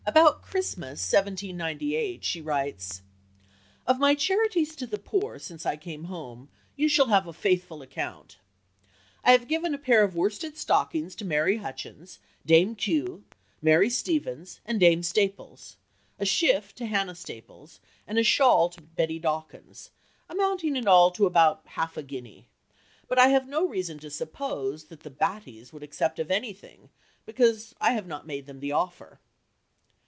About 0.03 0.41
Christmas 0.41 0.99
(1798) 1.13 2.23
she 2.23 2.41
writes 2.41 3.01
"Of 3.85 3.99
my 3.99 4.15
charities 4.15 4.75
to 4.77 4.87
the 4.87 4.97
poor 4.97 5.37
since 5.37 5.63
I 5.63 5.77
came 5.77 6.05
home 6.05 6.49
you 6.75 6.89
shall 6.89 7.05
have 7.05 7.27
a 7.27 7.33
faithful 7.33 7.83
account. 7.83 8.37
I 9.23 9.31
have 9.31 9.47
given 9.47 9.73
a 9.73 9.77
pair 9.77 10.03
of 10.03 10.15
worsted 10.15 10.57
stockings 10.57 11.15
to 11.15 11.23
Mary 11.23 11.57
Hutchins, 11.57 12.17
Dame 12.45 12.75
Kew, 12.75 13.23
Mary 13.61 13.89
Steevens, 13.89 14.59
and 14.65 14.79
Dame 14.79 15.03
Staples; 15.03 15.77
a 16.19 16.25
shift 16.25 16.75
to 16.77 16.87
Hannah 16.87 17.15
Staples, 17.15 17.79
and 18.07 18.17
a 18.17 18.23
shawl 18.23 18.69
to 18.69 18.81
Betty 18.81 19.19
Dawkins, 19.19 19.91
amounting 20.27 20.75
in 20.75 20.87
all 20.87 21.11
to 21.11 21.27
about 21.27 21.61
half 21.67 21.95
a 21.95 22.03
guinea. 22.03 22.47
But 23.07 23.19
I 23.19 23.27
have 23.29 23.47
no 23.47 23.65
reason 23.67 23.99
to 23.99 24.09
suppose 24.09 24.85
that 24.85 25.01
the 25.01 25.11
Battys 25.11 25.71
would 25.71 25.83
accept 25.83 26.17
of 26.19 26.31
anything, 26.31 26.89
because 27.25 27.75
I 27.79 27.91
have 27.93 28.07
not 28.07 28.27
made 28.27 28.47
them 28.47 28.59
the 28.61 28.71
offer." 28.71 29.19